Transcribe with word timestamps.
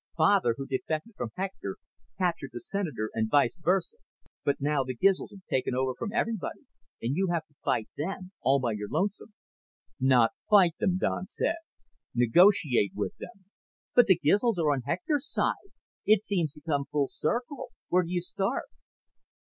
Father, 0.17 0.55
who 0.57 0.65
defected 0.65 1.13
from 1.15 1.29
Hector, 1.37 1.77
captured 2.17 2.49
the 2.53 2.59
Senator 2.59 3.11
and 3.13 3.29
vice 3.29 3.59
versa. 3.61 3.97
But 4.43 4.59
now 4.59 4.83
the 4.83 4.95
Gizls 4.95 5.29
have 5.29 5.45
taken 5.47 5.75
over 5.75 5.93
from 5.93 6.11
everybody 6.11 6.61
and 7.03 7.15
you 7.15 7.27
have 7.31 7.45
to 7.45 7.53
fight 7.63 7.87
them 7.95 8.31
all 8.41 8.59
by 8.59 8.71
your 8.71 8.89
lonesome." 8.89 9.31
"Not 9.99 10.31
fight 10.49 10.73
them," 10.79 10.97
Don 10.97 11.27
said. 11.27 11.57
"Negotiate 12.15 12.93
with 12.95 13.15
them." 13.19 13.45
"But 13.93 14.07
the 14.07 14.17
Gizls 14.17 14.57
are 14.57 14.71
on 14.71 14.81
Hector's 14.87 15.29
side. 15.31 15.69
It 16.03 16.23
seems 16.23 16.51
to 16.53 16.61
come 16.61 16.85
full 16.85 17.07
circle. 17.07 17.69
Where 17.89 18.01
do 18.01 18.09
you 18.09 18.21
start?" 18.21 18.69